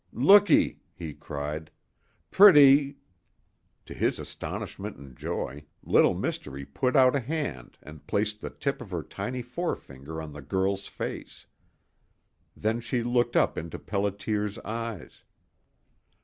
"Looky," 0.13 0.79
he 0.95 1.13
cried. 1.13 1.69
"Pretty" 2.31 2.97
To 3.85 3.93
his 3.93 4.17
astonishment 4.17 4.97
and 4.97 5.15
joy, 5.15 5.63
Little 5.83 6.15
Mystery 6.15 6.65
put 6.65 6.95
out 6.95 7.15
a 7.15 7.19
hand 7.19 7.77
and 7.83 8.07
placed 8.07 8.41
the 8.41 8.49
tip 8.49 8.81
of 8.81 8.89
her 8.89 9.03
tiny 9.03 9.43
forefinger 9.43 10.19
on 10.19 10.33
the 10.33 10.41
girl's 10.41 10.87
face. 10.87 11.45
Then 12.57 12.79
she 12.81 13.03
looked 13.03 13.35
up 13.35 13.59
into 13.59 13.77
Pelliter's 13.77 14.57
eyes. 14.65 15.21